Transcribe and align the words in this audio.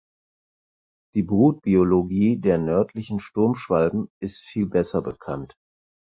Die 1.13 1.21
Brutbiologie 1.21 2.37
der 2.39 2.57
Nördlichen 2.57 3.19
Sturmschwalben 3.19 4.09
ist 4.19 4.39
viel 4.39 4.65
besser 4.65 5.03
bekannt. 5.03 5.53